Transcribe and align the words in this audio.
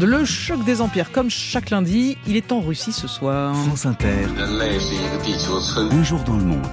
Le 0.00 0.24
choc 0.24 0.64
des 0.64 0.80
empires, 0.80 1.10
comme 1.10 1.28
chaque 1.28 1.70
lundi, 1.70 2.16
il 2.28 2.36
est 2.36 2.52
en 2.52 2.60
Russie 2.60 2.92
ce 2.92 3.08
soir. 3.08 3.52
France 3.66 3.84
Inter. 3.84 4.28
Un 5.90 6.04
jour 6.04 6.20
dans 6.20 6.36
le 6.36 6.44
monde. 6.44 6.68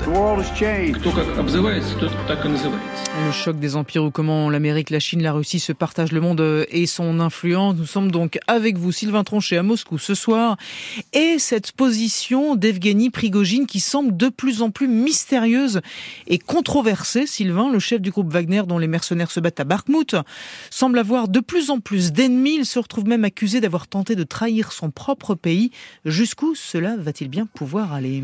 Le 3.25 3.31
choc 3.31 3.57
des 3.57 3.75
empires 3.75 4.03
ou 4.03 4.11
comment 4.11 4.51
l'Amérique, 4.51 4.91
la 4.91 4.99
Chine, 4.99 5.23
la 5.23 5.33
Russie 5.33 5.59
se 5.59 5.73
partagent 5.73 6.11
le 6.11 6.21
monde 6.21 6.67
et 6.69 6.85
son 6.85 7.19
influence. 7.19 7.73
Nous 7.75 7.87
sommes 7.87 8.11
donc 8.11 8.37
avec 8.45 8.77
vous, 8.77 8.91
Sylvain 8.91 9.23
Tronchet, 9.23 9.57
à 9.57 9.63
Moscou 9.63 9.97
ce 9.97 10.13
soir. 10.13 10.57
Et 11.13 11.39
cette 11.39 11.71
position 11.71 12.55
d'Evgeny 12.55 13.09
Prigogine 13.09 13.65
qui 13.65 13.79
semble 13.79 14.15
de 14.15 14.29
plus 14.29 14.61
en 14.61 14.69
plus 14.69 14.87
mystérieuse 14.87 15.81
et 16.27 16.37
controversée. 16.37 17.25
Sylvain, 17.25 17.71
le 17.71 17.79
chef 17.79 18.01
du 18.01 18.11
groupe 18.11 18.31
Wagner 18.31 18.61
dont 18.67 18.77
les 18.77 18.85
mercenaires 18.85 19.31
se 19.31 19.39
battent 19.39 19.61
à 19.61 19.63
Bakhmut, 19.63 20.15
semble 20.69 20.99
avoir 20.99 21.27
de 21.27 21.39
plus 21.39 21.71
en 21.71 21.79
plus 21.79 22.11
d'ennemis. 22.11 22.57
Il 22.59 22.65
se 22.67 22.77
retrouve 22.77 23.07
même 23.07 23.14
accusé 23.23 23.61
d'avoir 23.61 23.87
tenté 23.87 24.15
de 24.15 24.23
trahir 24.23 24.71
son 24.71 24.91
propre 24.91 25.35
pays. 25.35 25.71
Jusqu'où 26.05 26.55
cela 26.55 26.97
va-t-il 26.97 27.29
bien 27.29 27.45
pouvoir 27.45 27.93
aller? 27.93 28.23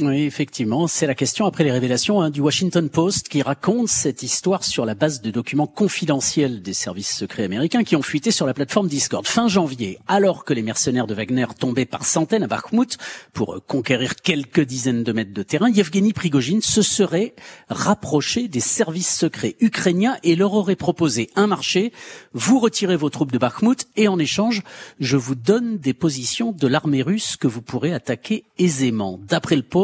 Oui, 0.00 0.22
effectivement, 0.22 0.88
c'est 0.88 1.06
la 1.06 1.14
question 1.14 1.46
après 1.46 1.62
les 1.62 1.70
révélations 1.70 2.20
hein, 2.20 2.30
du 2.30 2.40
Washington 2.40 2.88
Post 2.88 3.28
qui 3.28 3.42
raconte 3.42 3.86
cette 3.86 4.24
histoire 4.24 4.64
sur 4.64 4.84
la 4.84 4.96
base 4.96 5.20
de 5.20 5.30
documents 5.30 5.68
confidentiels 5.68 6.62
des 6.62 6.74
services 6.74 7.16
secrets 7.16 7.44
américains 7.44 7.84
qui 7.84 7.94
ont 7.94 8.02
fuité 8.02 8.32
sur 8.32 8.44
la 8.44 8.54
plateforme 8.54 8.88
Discord. 8.88 9.24
Fin 9.24 9.46
janvier, 9.46 10.00
alors 10.08 10.44
que 10.44 10.52
les 10.52 10.62
mercenaires 10.62 11.06
de 11.06 11.14
Wagner 11.14 11.46
tombaient 11.60 11.86
par 11.86 12.04
centaines 12.04 12.42
à 12.42 12.48
Bakhmut 12.48 12.98
pour 13.32 13.64
conquérir 13.68 14.16
quelques 14.16 14.62
dizaines 14.62 15.04
de 15.04 15.12
mètres 15.12 15.32
de 15.32 15.42
terrain, 15.44 15.70
Yevgeny 15.70 16.12
Prigogine 16.12 16.60
se 16.60 16.82
serait 16.82 17.36
rapproché 17.68 18.48
des 18.48 18.58
services 18.58 19.14
secrets 19.14 19.54
ukrainiens 19.60 20.16
et 20.24 20.34
leur 20.34 20.54
aurait 20.54 20.74
proposé 20.74 21.30
un 21.36 21.46
marché. 21.46 21.92
Vous 22.32 22.58
retirez 22.58 22.96
vos 22.96 23.10
troupes 23.10 23.30
de 23.30 23.38
Bakhmut 23.38 23.86
et 23.94 24.08
en 24.08 24.18
échange, 24.18 24.62
je 24.98 25.16
vous 25.16 25.36
donne 25.36 25.78
des 25.78 25.94
positions 25.94 26.50
de 26.50 26.66
l'armée 26.66 27.02
russe 27.02 27.36
que 27.36 27.46
vous 27.46 27.62
pourrez 27.62 27.94
attaquer 27.94 28.44
aisément. 28.58 29.20
D'après 29.28 29.54
le 29.54 29.62
Post, 29.62 29.83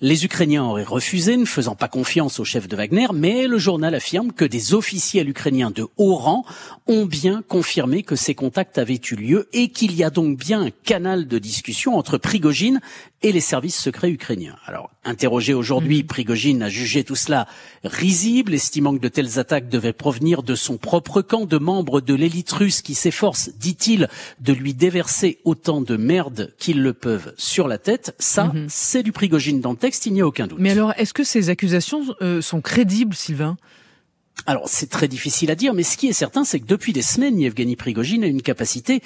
les 0.00 0.24
Ukrainiens 0.24 0.64
auraient 0.64 0.82
refusé, 0.82 1.36
ne 1.36 1.44
faisant 1.44 1.74
pas 1.74 1.88
confiance 1.88 2.40
au 2.40 2.44
chef 2.44 2.68
de 2.68 2.76
Wagner, 2.76 3.08
mais 3.14 3.46
le 3.46 3.58
journal 3.58 3.94
affirme 3.94 4.32
que 4.32 4.44
des 4.44 4.74
officiels 4.74 5.28
ukrainiens 5.28 5.70
de 5.70 5.86
haut 5.96 6.14
rang 6.14 6.44
ont 6.86 7.06
bien 7.06 7.42
confirmé 7.46 8.02
que 8.02 8.16
ces 8.16 8.34
contacts 8.34 8.78
avaient 8.78 9.00
eu 9.10 9.14
lieu 9.14 9.48
et 9.52 9.68
qu'il 9.68 9.94
y 9.94 10.04
a 10.04 10.10
donc 10.10 10.38
bien 10.38 10.62
un 10.62 10.70
canal 10.70 11.28
de 11.28 11.38
discussion 11.38 11.96
entre 11.96 12.18
Prigogine 12.18 12.80
et 13.22 13.32
les 13.32 13.40
services 13.40 13.78
secrets 13.78 14.10
ukrainiens. 14.10 14.56
Alors, 14.66 14.90
interrogé 15.04 15.52
aujourd'hui, 15.52 16.02
mmh. 16.02 16.06
Prigogine 16.06 16.62
a 16.62 16.68
jugé 16.68 17.04
tout 17.04 17.16
cela 17.16 17.46
risible, 17.84 18.54
estimant 18.54 18.94
que 18.94 19.00
de 19.00 19.08
telles 19.08 19.38
attaques 19.38 19.68
devaient 19.68 19.92
provenir 19.92 20.42
de 20.42 20.54
son 20.54 20.78
propre 20.78 21.20
camp, 21.20 21.44
de 21.44 21.58
membres 21.58 22.00
de 22.00 22.14
l'élite 22.14 22.50
russe 22.50 22.80
qui 22.80 22.94
s'efforcent, 22.94 23.50
dit-il, 23.58 24.08
de 24.40 24.52
lui 24.52 24.74
déverser 24.74 25.38
autant 25.44 25.80
de 25.80 25.96
merde 25.96 26.54
qu'ils 26.58 26.82
le 26.82 26.94
peuvent 26.94 27.34
sur 27.36 27.68
la 27.68 27.78
tête. 27.78 28.14
Ça, 28.18 28.44
mmh. 28.44 28.66
c'est 28.68 29.02
du 29.02 29.12
Prigogine 29.12 29.29
dans 29.30 29.70
le 29.70 29.76
texte, 29.76 30.06
il 30.06 30.12
n'y 30.12 30.20
a 30.20 30.26
aucun 30.26 30.46
doute. 30.46 30.58
Mais 30.60 30.70
alors, 30.70 30.92
est-ce 30.96 31.14
que 31.14 31.24
ces 31.24 31.50
accusations 31.50 32.02
euh, 32.20 32.40
sont 32.40 32.60
crédibles, 32.60 33.14
Sylvain? 33.14 33.56
Alors 34.46 34.68
c'est 34.68 34.88
très 34.88 35.08
difficile 35.08 35.50
à 35.50 35.54
dire, 35.54 35.74
mais 35.74 35.82
ce 35.82 35.96
qui 35.96 36.08
est 36.08 36.12
certain, 36.12 36.44
c'est 36.44 36.60
que 36.60 36.66
depuis 36.66 36.92
des 36.92 37.02
semaines, 37.02 37.38
Yevgeny 37.38 37.76
Prigogine 37.76 38.24
a 38.24 38.26
une 38.26 38.42
capacité 38.42 39.02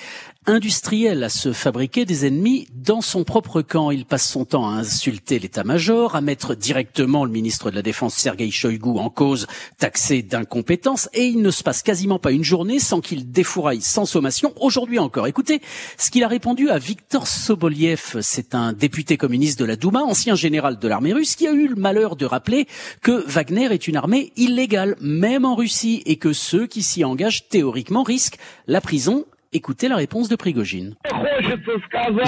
industrielle 0.47 1.25
à 1.25 1.29
se 1.29 1.53
fabriquer 1.53 2.05
des 2.05 2.27
ennemis 2.27 2.69
dans 2.75 3.01
son 3.01 3.25
propre 3.25 3.63
camp. 3.63 3.91
Il 3.91 4.05
passe 4.05 4.29
son 4.29 4.45
temps 4.45 4.69
à 4.69 4.75
insulter 4.75 5.39
l'état-major, 5.39 6.17
à 6.17 6.21
mettre 6.21 6.55
directement 6.55 7.25
le 7.25 7.31
ministre 7.31 7.71
de 7.71 7.77
la 7.77 7.83
Défense 7.83 8.15
Sergei 8.15 8.51
Shoigu 8.51 8.99
en 8.99 9.11
cause, 9.11 9.47
taxé 9.79 10.23
d'incompétence, 10.23 11.09
et 11.15 11.25
il 11.25 11.41
ne 11.41 11.51
se 11.51 11.63
passe 11.63 11.83
quasiment 11.83 12.19
pas 12.19 12.33
une 12.33 12.45
journée 12.45 12.79
sans 12.79 13.01
qu'il 13.01 13.31
défouraille 13.31 13.81
sans 13.81 14.05
sommation. 14.05 14.53
Aujourd'hui 14.61 14.99
encore, 14.99 15.27
écoutez 15.27 15.61
ce 15.97 16.11
qu'il 16.11 16.25
a 16.25 16.29
répondu 16.29 16.71
à 16.71 16.79
Viktor 16.79 17.27
Soboliev, 17.27 18.19
c'est 18.21 18.55
un 18.55 18.73
député 18.73 19.17
communiste 19.17 19.59
de 19.59 19.65
la 19.65 19.77
Douma, 19.77 20.03
ancien 20.03 20.35
général 20.35 20.79
de 20.79 20.89
l'armée 20.89 21.13
russe, 21.13 21.37
qui 21.37 21.47
a 21.47 21.53
eu 21.53 21.69
le 21.69 21.77
malheur 21.77 22.17
de 22.17 22.27
rappeler 22.27 22.67
que 23.03 23.25
Wagner 23.27 23.73
est 23.73 23.89
une 23.89 23.97
armée 23.97 24.33
illégale, 24.37 24.97
même 25.01 25.45
en 25.45 25.55
Russie, 25.55 26.03
et 26.07 26.17
que 26.17 26.33
ceux 26.33 26.67
qui 26.67 26.83
s'y 26.83 27.05
engagent 27.05 27.49
théoriquement 27.49 28.03
risquent 28.03 28.39
la 28.67 28.81
prison 28.81 29.25
Écoutez 29.57 29.87
la 29.87 29.95
réponse 29.95 30.29
de 30.29 30.35
Prigogine. 30.35 30.97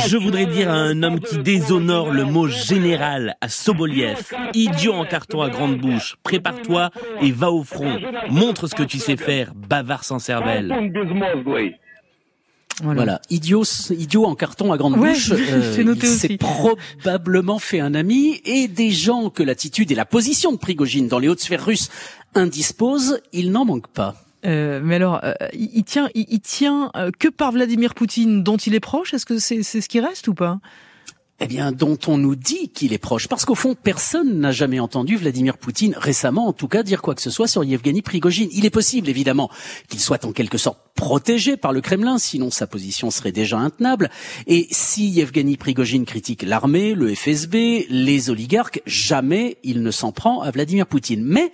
Je 0.06 0.16
voudrais 0.16 0.46
dire 0.46 0.70
à 0.70 0.76
un 0.76 1.02
homme 1.02 1.18
qui 1.18 1.38
déshonore 1.38 2.12
le 2.12 2.24
mot 2.24 2.46
général 2.46 3.34
à 3.40 3.48
Soboliev, 3.48 4.32
idiot 4.54 4.92
en 4.92 5.04
carton 5.04 5.42
à 5.42 5.50
grande 5.50 5.76
bouche, 5.76 6.14
prépare-toi 6.22 6.90
et 7.20 7.32
va 7.32 7.50
au 7.50 7.64
front. 7.64 7.98
Montre 8.30 8.68
ce 8.68 8.76
que 8.76 8.84
tu 8.84 8.98
sais 8.98 9.16
faire, 9.16 9.52
bavard 9.56 10.04
sans 10.04 10.20
cervelle. 10.20 10.72
Voilà. 12.82 13.20
idiot, 13.30 13.64
idiot 13.90 14.24
en 14.24 14.36
carton 14.36 14.72
à 14.72 14.76
grande 14.76 14.96
bouche. 14.96 15.32
Euh, 15.56 15.94
il 15.94 16.06
s'est 16.06 16.36
probablement 16.36 17.58
fait 17.58 17.80
un 17.80 17.94
ami 17.94 18.40
et 18.44 18.68
des 18.68 18.90
gens 18.90 19.30
que 19.30 19.42
l'attitude 19.42 19.90
et 19.90 19.94
la 19.94 20.04
position 20.04 20.52
de 20.52 20.58
Prigogine 20.58 21.08
dans 21.08 21.18
les 21.18 21.28
hautes 21.28 21.40
sphères 21.40 21.64
russes 21.64 21.88
indisposent, 22.34 23.20
il 23.32 23.50
n'en 23.50 23.64
manque 23.64 23.88
pas. 23.88 24.25
Euh, 24.46 24.80
mais 24.82 24.96
alors, 24.96 25.20
euh, 25.24 25.34
il 25.52 25.84
tient, 25.84 26.08
il, 26.14 26.40
tient 26.40 26.90
euh, 26.96 27.10
que 27.16 27.28
par 27.28 27.52
Vladimir 27.52 27.94
Poutine, 27.94 28.42
dont 28.42 28.56
il 28.56 28.74
est 28.74 28.80
proche? 28.80 29.12
Est-ce 29.12 29.26
que 29.26 29.38
c'est 29.38 29.62
ce 29.62 29.88
qui 29.88 30.00
reste 30.00 30.28
ou 30.28 30.34
pas? 30.34 30.60
Eh 31.38 31.48
bien, 31.48 31.70
dont 31.70 31.98
on 32.06 32.16
nous 32.16 32.34
dit 32.34 32.70
qu'il 32.70 32.94
est 32.94 32.98
proche. 32.98 33.28
Parce 33.28 33.44
qu'au 33.44 33.54
fond, 33.54 33.74
personne 33.74 34.40
n'a 34.40 34.52
jamais 34.52 34.80
entendu 34.80 35.16
Vladimir 35.16 35.58
Poutine, 35.58 35.94
récemment 35.98 36.46
en 36.48 36.54
tout 36.54 36.66
cas, 36.66 36.82
dire 36.82 37.02
quoi 37.02 37.14
que 37.14 37.20
ce 37.20 37.28
soit 37.28 37.46
sur 37.46 37.62
Yevgeny 37.62 38.00
Prigogine. 38.00 38.48
Il 38.52 38.64
est 38.64 38.70
possible, 38.70 39.10
évidemment, 39.10 39.50
qu'il 39.88 40.00
soit 40.00 40.24
en 40.24 40.32
quelque 40.32 40.56
sorte 40.56 40.78
protégé 40.94 41.58
par 41.58 41.74
le 41.74 41.82
Kremlin, 41.82 42.16
sinon 42.16 42.50
sa 42.50 42.66
position 42.66 43.10
serait 43.10 43.32
déjà 43.32 43.58
intenable. 43.58 44.08
Et 44.46 44.66
si 44.70 45.10
Yevgeny 45.10 45.58
Prigogine 45.58 46.06
critique 46.06 46.42
l'armée, 46.42 46.94
le 46.94 47.14
FSB, 47.14 47.86
les 47.90 48.30
oligarques, 48.30 48.80
jamais 48.86 49.58
il 49.62 49.82
ne 49.82 49.90
s'en 49.90 50.12
prend 50.12 50.40
à 50.40 50.50
Vladimir 50.50 50.86
Poutine. 50.86 51.22
Mais 51.22 51.52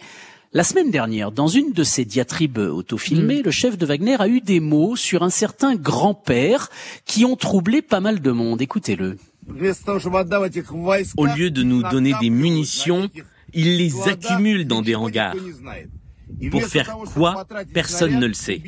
la 0.55 0.65
semaine 0.65 0.91
dernière, 0.91 1.33
dans 1.33 1.49
une 1.49 1.73
de 1.73 1.83
ses 1.83 2.05
diatribes 2.05 2.59
autofilmées, 2.59 3.41
mm. 3.41 3.45
le 3.45 3.51
chef 3.51 3.79
de 3.79 3.87
Wagner 3.87 4.17
a 4.19 4.29
eu 4.29 4.41
des 4.41 4.61
mots 4.61 4.97
sur 4.97 5.23
un 5.23 5.31
certain 5.31 5.77
grand-père 5.77 6.69
qui 7.07 7.25
ont 7.25 7.37
troublé 7.37 7.81
pas 7.81 8.01
mal 8.01 8.21
de 8.21 8.31
monde. 8.31 8.61
Écoutez-le. 8.61 9.17
Au 11.17 11.27
lieu 11.27 11.51
de 11.51 11.63
nous 11.63 11.83
donner 11.83 12.13
des 12.21 12.31
munitions, 12.31 13.09
il 13.55 13.79
les 13.79 14.09
accumule 14.09 14.67
dans 14.67 14.83
des 14.83 14.95
hangars. 14.95 15.35
Pour 16.51 16.65
faire 16.65 16.97
quoi 17.15 17.47
Personne 17.73 18.19
ne 18.19 18.27
le 18.27 18.35
sait. 18.35 18.61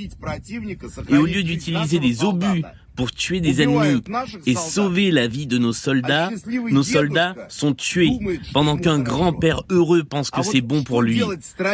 Et 1.08 1.16
au 1.16 1.26
lieu 1.26 1.42
d'utiliser 1.42 1.98
des 1.98 2.24
obus 2.24 2.62
pour 2.97 3.12
tuer 3.12 3.41
des 3.41 3.62
ennemis 3.62 4.03
et 4.47 4.55
sauver 4.55 5.10
la 5.10 5.27
vie 5.27 5.47
de 5.47 5.59
nos 5.59 5.72
soldats, 5.72 6.31
nos 6.71 6.82
soldats 6.82 7.34
sont 7.49 7.75
tués 7.75 8.10
pendant 8.53 8.77
qu'un 8.77 8.99
grand-père 8.99 9.62
heureux 9.71 10.05
pense 10.05 10.31
que 10.31 10.43
c'est 10.43 10.60
bon 10.60 10.82
pour 10.82 11.03
lui. 11.03 11.22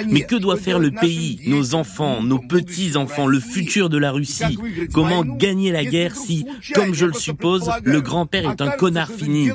Mais 0.09 0.23
que 0.23 0.37
doit 0.37 0.57
faire 0.57 0.79
le 0.79 0.91
pays, 0.91 1.41
nos 1.47 1.75
enfants, 1.75 2.23
nos 2.23 2.39
petits-enfants, 2.39 3.27
le 3.27 3.41
futur 3.41 3.89
de 3.89 3.99
la 3.99 4.13
Russie? 4.13 4.59
Comment 4.93 5.25
gagner 5.25 5.73
la 5.73 5.85
guerre 5.85 6.17
si, 6.17 6.47
comme 6.75 6.95
je 6.95 7.07
le 7.07 7.13
suppose, 7.13 7.71
le 7.83 8.01
grand-père 8.01 8.51
est 8.51 8.61
un 8.61 8.71
connard 8.71 9.11
fini. 9.11 9.51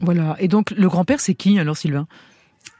Voilà. 0.00 0.36
Et 0.38 0.48
donc, 0.48 0.70
le 0.72 0.88
grand-père, 0.88 1.20
c'est 1.20 1.34
qui 1.34 1.58
alors, 1.58 1.76
Sylvain? 1.76 2.06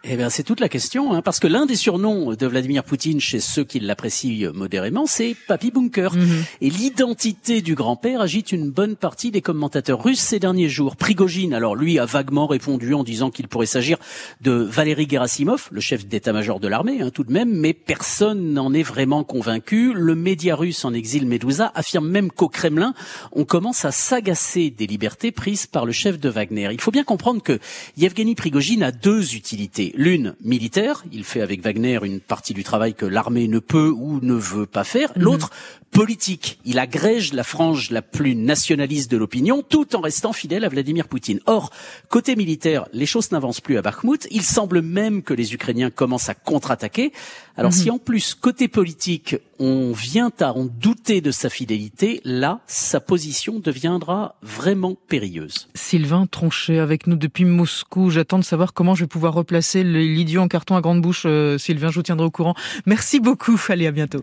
Eh 0.07 0.17
bien, 0.17 0.29
c'est 0.29 0.43
toute 0.43 0.61
la 0.61 0.69
question, 0.69 1.15
hein, 1.15 1.23
parce 1.23 1.41
que 1.41 1.47
l'un 1.47 1.65
des 1.65 1.77
surnoms 1.77 2.35
de 2.35 2.47
Vladimir 2.47 2.85
Poutine 2.85 3.21
chez 3.21 3.41
ceux 3.41 3.65
qui 3.65 3.81
l'apprécient 3.81 4.53
modérément, 4.53 5.07
c'est 5.07 5.35
Papy 5.49 5.71
Bunker. 5.71 6.15
Mhm. 6.15 6.45
Et 6.61 6.69
l'identité 6.69 7.63
du 7.63 7.75
grand-père 7.75 8.21
agite 8.21 8.53
une 8.53 8.71
bonne 8.71 8.97
partie 8.97 9.31
des 9.31 9.41
commentateurs 9.41 10.03
russes 10.03 10.21
ces 10.21 10.39
derniers 10.39 10.69
jours. 10.69 10.97
Prigogine, 10.97 11.55
alors 11.55 11.75
lui, 11.75 11.99
a 11.99 12.05
vaguement 12.05 12.47
répondu 12.47 12.93
en 12.93 13.03
disant 13.03 13.31
qu'il 13.31 13.49
pourrait 13.49 13.65
s'agir 13.65 13.99
de 14.43 14.53
Valéry 14.53 15.09
Gerasimov, 15.09 15.69
le 15.71 15.81
chef 15.81 16.07
d'état-major 16.07 16.61
de 16.61 16.69
l'armée, 16.69 17.01
hein, 17.01 17.11
tout 17.11 17.25
de 17.25 17.33
même, 17.33 17.53
mais 17.53 17.73
personne 17.73 18.53
n'en 18.53 18.75
est 18.75 18.83
vraiment 18.83 19.25
convaincu. 19.25 19.95
Le 19.95 20.15
média 20.15 20.55
russe 20.55 20.85
en 20.85 20.93
exil 20.93 21.27
Medusa 21.27 21.73
affirme 21.75 22.09
même 22.09 22.31
qu'au 22.31 22.49
Kremlin, 22.49 22.93
on 23.33 23.45
commence 23.45 23.87
à 23.87 23.91
s'agacer 23.91 24.71
des 24.71 24.87
libertés 24.87 25.33
prises 25.33 25.67
par 25.67 25.87
le 25.87 25.93
chef 25.93 26.21
de 26.21 26.29
Wagner. 26.29 26.69
Il 26.73 26.81
faut 26.81 26.91
bien 26.91 27.05
comprendre 27.05 27.43
que 27.43 27.59
Yevgeny 27.97 28.35
Prigogine 28.35 28.83
a 28.83 28.93
deux 28.93 29.35
utilités. 29.35 29.94
L'une 29.97 30.35
militaire, 30.43 31.05
il 31.13 31.25
fait 31.25 31.41
avec 31.41 31.63
Wagner 31.63 31.99
une 32.03 32.21
partie 32.21 32.55
du 32.55 32.65
travail 32.65 32.95
que 32.95 33.07
l'armée 33.07 33.49
ne 33.49 33.59
peut 33.59 33.93
ou 33.95 34.21
ne 34.21 34.35
veut 34.35 34.67
pas 34.67 34.85
faire. 34.85 35.13
L'autre 35.17 35.51
politique. 35.95 36.59
Il 36.65 36.81
agrège 36.81 37.33
la 37.33 37.45
frange 37.45 37.91
la 37.91 38.03
plus 38.03 38.35
nationaliste 38.35 39.11
de 39.11 39.17
l'opinion 39.17 39.63
tout 39.63 39.95
en 39.95 40.01
restant 40.01 40.33
fidèle 40.33 40.65
à 40.65 40.69
Vladimir 40.69 41.07
Poutine. 41.07 41.39
Or, 41.47 41.71
côté 42.09 42.35
militaire, 42.35 42.87
les 42.93 43.07
choses 43.07 43.31
n'avancent 43.31 43.61
plus 43.61 43.79
à 43.79 43.83
Bakhmut. 43.83 44.27
Il 44.33 44.43
semble 44.43 44.83
même 44.83 45.23
que 45.23 45.33
les 45.33 45.55
Ukrainiens 45.55 45.91
commencent 45.91 46.29
à 46.29 46.35
contre-attaquer. 46.35 47.13
Alors 47.57 47.71
mhm. 47.71 47.79
si 47.79 47.91
en 47.91 47.99
plus, 47.99 48.35
côté 48.35 48.67
politique, 48.67 49.37
on 49.61 49.93
vient 49.93 50.33
à 50.41 50.53
en 50.53 50.65
douter 50.65 51.21
de 51.21 51.31
sa 51.31 51.49
fidélité, 51.49 52.21
là, 52.25 52.61
sa 52.67 52.99
position 52.99 53.61
deviendra 53.61 54.35
vraiment 54.43 54.97
périlleuse. 55.09 55.69
Sylvain 55.77 56.27
Tronchet 56.27 56.81
avec 56.81 57.07
nous 57.07 57.17
depuis 57.17 57.45
Moscou. 57.45 58.11
J'attends 58.11 58.41
de 58.41 58.45
savoir 58.45 58.73
comment 58.73 58.97
je 58.97 59.05
vais 59.05 59.09
pouvoir 59.09 59.35
replacer 59.35 59.85
l'idiot 59.85 60.41
en 60.41 60.49
carton 60.49 60.75
à 60.75 60.81
grande 60.81 61.01
bouche. 61.01 61.23
Euh, 61.25 61.57
Sylvain, 61.57 61.91
je 61.91 61.95
vous 61.95 62.03
tiendrai 62.03 62.27
au 62.27 62.33
courant. 62.33 62.57
Merci 62.85 63.21
beaucoup. 63.21 63.61
Allez, 63.69 63.87
à 63.87 63.93
bientôt. 63.93 64.23